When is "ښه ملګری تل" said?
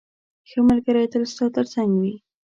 0.49-1.23